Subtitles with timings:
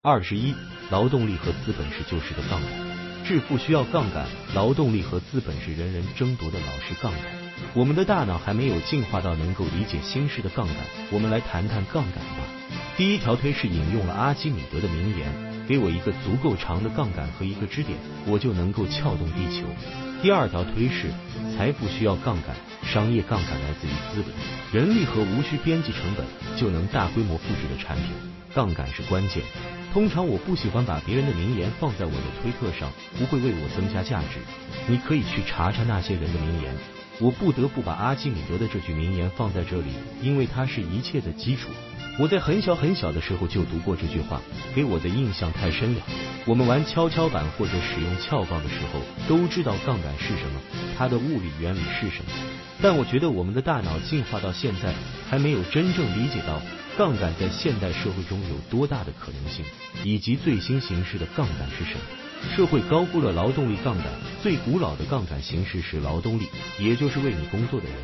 [0.00, 0.54] 二十一，
[0.90, 2.70] 劳动力和资本是旧时的杠杆。
[3.24, 7.22] 致富需要杠杆，劳动力和资本是人人争夺的老式杠杆。
[7.74, 10.76] 我们的大脑还没有进化到能够理解新式的杠杆。
[11.10, 12.46] 我们来谈谈杠杆吧。
[12.96, 19.66] 第一条推是引用了阿基米德的名言：给我一个足够长的杠杆和一个支点，我就能够撬动地球。
[20.22, 21.10] 第二条推是
[21.56, 22.54] 财富需要杠杆，
[22.84, 24.32] 商业杠杆来自于资本、
[24.72, 26.24] 人力和无需边际成本
[26.56, 28.06] 就能大规模复制的产品，
[28.54, 29.42] 杠杆是关键。
[29.98, 32.88] 通常我不喜欢把别人的名言放在我的推特上，
[33.18, 34.38] 不会为我增加价值。
[34.86, 36.72] 你可以去查查那些人的名言。
[37.20, 39.90] 我不得不把阿基米德的这句名言放在这里，
[40.22, 41.70] 因为它是一切的基础。
[42.18, 44.42] 我在很小很小的时候就读过这句话，
[44.74, 46.00] 给我的印象太深了。
[46.46, 50.60] 我们玩跷跷板或者使用撬杠的时候，都知道杠杆是什么，
[50.96, 52.32] 它的物理原理是什么。
[52.82, 54.92] 但我觉得我们的大脑进化到现在，
[55.30, 56.60] 还没有真正理解到。
[56.96, 59.64] 杠杆在现代社会中有多大的可能性，
[60.02, 62.56] 以及最新形式的杠杆是什么？
[62.56, 64.06] 社会高估了劳动力杠杆。
[64.42, 66.48] 最古老的杠杆形式是劳动力，
[66.80, 67.94] 也就是为你工作的人。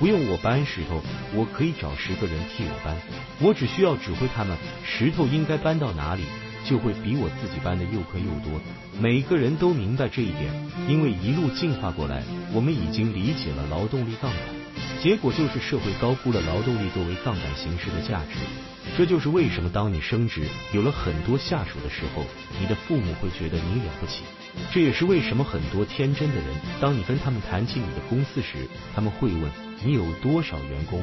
[0.00, 1.02] 不用我搬石头，
[1.34, 2.96] 我可以找十个人替我搬，
[3.38, 6.22] 我只需要指挥他们，石头应该搬到哪里，
[6.64, 8.58] 就会比我自己搬的又快又多。
[8.98, 10.50] 每个人都明白这一点，
[10.88, 12.22] 因为一路进化过来，
[12.54, 14.59] 我们已经理解了劳动力杠杆。
[15.02, 18.36] 结果就是社会高估了劳动力作为杠杆形式的价值，
[18.98, 22.24] 这就是为什么当你升职有了很多下属的时候，
[22.60, 24.22] 你的父母会觉得你了不起。
[24.72, 26.44] 这也是为什么很多天真的人，
[26.80, 29.50] 当你跟他们谈起你的公司时，他们会问
[29.82, 31.02] 你有多少员工，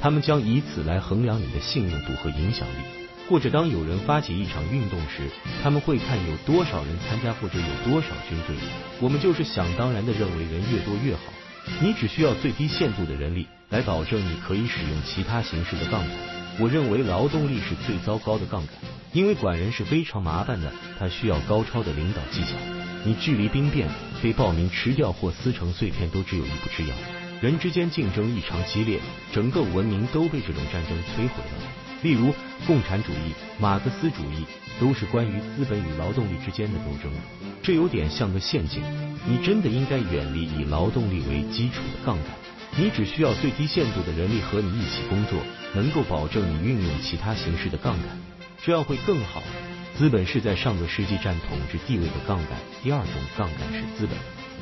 [0.00, 2.82] 他们将以此来衡量你的信用度和影响力。
[3.30, 5.28] 或者当有人发起一场运动时，
[5.62, 8.56] 他们会看有多少人参加或者有多少军队。
[9.00, 11.20] 我们就是想当然的认为人越多越好。
[11.80, 16.10] 你只需要最低限度的人力来保证你可以使用其他形式的杠杆。
[16.60, 18.74] 我认为劳动力是最糟糕的杠杆，
[19.12, 22.48] 因为管人是非常麻烦的，它需要高超的领导技巧。
[23.04, 23.88] 你距离兵变、
[24.20, 26.94] 被暴民吃掉或撕成碎片都只有一步之遥。
[27.40, 28.98] 人之间竞争异常激烈，
[29.32, 31.87] 整个文明都被这种战争摧毁了。
[32.02, 32.32] 例如，
[32.66, 34.44] 共产主义、马克思主义
[34.80, 37.12] 都是关于资本与劳动力之间的斗争。
[37.62, 38.82] 这有点像个陷阱。
[39.26, 42.26] 你真的应该远离以劳动力为基础的杠杆。
[42.76, 45.40] 你只需要最低限度的人力和你一起工作，
[45.74, 48.06] 能够保证你运用其他形式的杠杆，
[48.62, 49.42] 这样会更好。
[49.96, 52.56] 资本是在上个世纪占统治地位的杠杆。
[52.84, 54.16] 第二种杠杆是资本，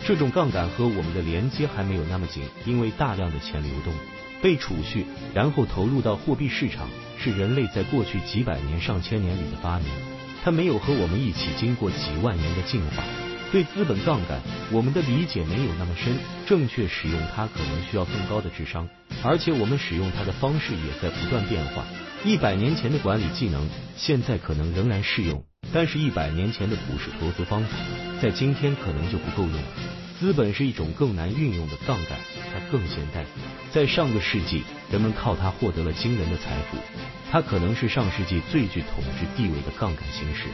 [0.07, 3.93] 这种杠杆和我们的连接还没有那么紧，因为大量的钱流动
[4.41, 5.05] 被储蓄，
[5.35, 6.89] 然后投入到货币市场，
[7.27, 9.89] 是人类在过去几百年、上千年里的发明。
[10.45, 13.03] 它没有和我们一起经过几万年的进化。
[13.51, 16.17] 对资本杠杆，我们的理解没有那么深，
[16.47, 18.89] 正确使用它可能需要更高的智商，
[19.25, 21.85] 而且我们使用它的方式也在不断变化。
[22.25, 27.71] 一百年前的管理技能，现在可能仍然适用，但是一百年前的股市投资方法，
[28.23, 30.06] 在今天可能就不够用了。
[30.19, 32.19] 资本是一种更难运用的杠杆，
[32.53, 33.25] 它更现代。
[33.71, 36.79] 在上个世纪，人们靠它获得了惊人的财富，
[37.31, 40.45] 它可能是上世纪最具统治地位的杠杆形式。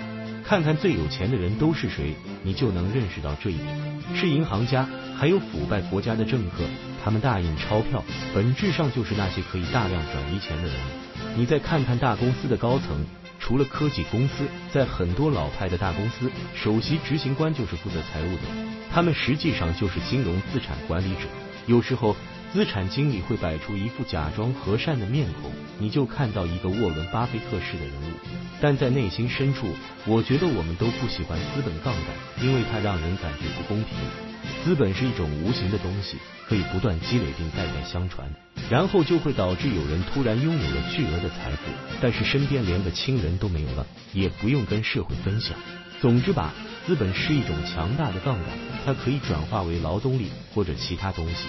[0.44, 4.02] 看看最有钱的人都是谁，你就能认识到这一点。
[4.16, 6.64] 是银行家，还有腐败国家的政客，
[7.04, 10.74] 他们大印钞票，本质上就是那些可以大量转移钱的人。
[11.36, 13.06] 你再看看大公司的高层，
[13.42, 18.42] 除了科技公司，在很多老派的大公司，首席执行官就是负责财务的，
[18.92, 21.22] 他们实际上就是金融资产管理者。
[21.66, 22.14] 有时候。
[22.52, 28.12] 资产经理会摆出一副假装和善的面孔，你就看到一个沃伦巴菲特式的人物，
[28.60, 29.66] 但在内心深处，
[30.04, 33.96] 我觉得我们都不喜欢资本杠杆，因为它让人感觉不公平。
[34.64, 38.28] 资本是一种无形的东西，可以不断积累并代代相传，
[38.68, 45.56] 然后就会导致有人突然拥有了巨额的财富，但是身边连个亲人都没有了，也不用跟社会分享。
[46.02, 46.52] 总之吧，
[46.86, 48.48] 资本是一种强大的杠杆，
[48.84, 51.48] 它可以转化为劳动力或者其他东西。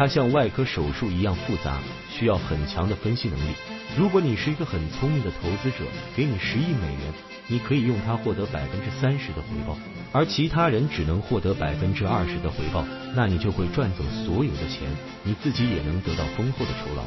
[0.00, 1.76] 它像外科手术一样复杂，
[2.10, 3.52] 需要很强的分析能力。
[3.98, 5.84] 如果你是一个很聪明的投资者，
[6.16, 7.12] 给你十亿美元，
[7.48, 9.76] 你可以用它获得百分之三十的回报，
[10.12, 14.88] 而其他人只能获得百分之二十的回报，那你就会赚走所有的钱，
[15.24, 17.02] 你自己也能得到丰厚的酬劳。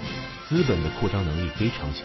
[0.50, 2.04] 资本的扩张能力非常强，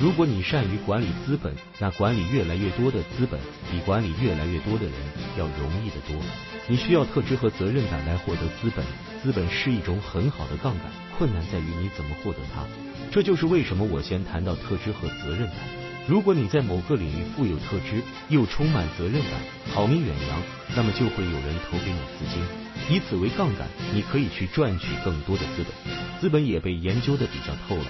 [0.00, 3.38] 如果你善于管理资本，那管理越来越多的资本，
[3.70, 4.94] 比管理越来越多的人
[5.38, 6.16] 要容易得多。
[6.66, 8.84] 你需要特质和责任感来获得资本，
[9.22, 10.86] 资本是一种很好的杠杆，
[11.18, 12.64] 困难在于你怎么获得它。
[13.12, 15.56] 这就是为什么我先先谈到特质和责任感。
[16.06, 19.32] 如果你在某个领域富有特质，又充满责任感，
[19.72, 20.40] 好名远扬，
[20.76, 22.40] 那么就会有人投给你资金，
[22.94, 25.66] 以此为杠杆，你可以去赚取更多的资本。
[26.20, 27.86] 资本也被研究的比较透了。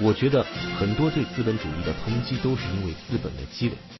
[0.00, 0.46] 我觉得
[0.78, 3.74] 很多对资本主义的抨击都是因为资本的积累。